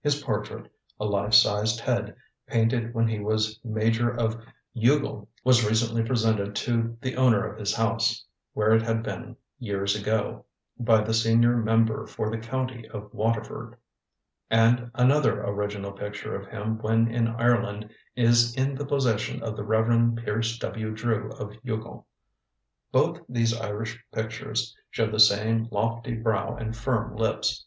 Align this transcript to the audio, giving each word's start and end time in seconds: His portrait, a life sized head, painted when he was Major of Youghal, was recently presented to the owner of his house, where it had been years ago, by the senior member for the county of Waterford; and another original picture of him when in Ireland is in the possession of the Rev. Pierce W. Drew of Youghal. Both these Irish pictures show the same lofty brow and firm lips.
His 0.00 0.22
portrait, 0.22 0.70
a 1.00 1.04
life 1.06 1.34
sized 1.34 1.80
head, 1.80 2.14
painted 2.46 2.94
when 2.94 3.08
he 3.08 3.18
was 3.18 3.58
Major 3.64 4.08
of 4.16 4.40
Youghal, 4.76 5.26
was 5.42 5.68
recently 5.68 6.04
presented 6.04 6.54
to 6.54 6.96
the 7.00 7.16
owner 7.16 7.44
of 7.44 7.58
his 7.58 7.74
house, 7.74 8.24
where 8.52 8.72
it 8.76 8.82
had 8.82 9.02
been 9.02 9.36
years 9.58 9.96
ago, 10.00 10.44
by 10.78 11.00
the 11.00 11.12
senior 11.12 11.56
member 11.56 12.06
for 12.06 12.30
the 12.30 12.38
county 12.38 12.86
of 12.90 13.12
Waterford; 13.12 13.74
and 14.48 14.88
another 14.94 15.42
original 15.42 15.90
picture 15.90 16.36
of 16.36 16.46
him 16.46 16.78
when 16.78 17.08
in 17.12 17.26
Ireland 17.26 17.90
is 18.14 18.54
in 18.54 18.76
the 18.76 18.86
possession 18.86 19.42
of 19.42 19.56
the 19.56 19.64
Rev. 19.64 20.14
Pierce 20.14 20.58
W. 20.58 20.94
Drew 20.94 21.28
of 21.32 21.56
Youghal. 21.64 22.06
Both 22.92 23.18
these 23.28 23.52
Irish 23.52 23.98
pictures 24.12 24.76
show 24.92 25.10
the 25.10 25.18
same 25.18 25.66
lofty 25.72 26.14
brow 26.14 26.54
and 26.54 26.76
firm 26.76 27.16
lips. 27.16 27.66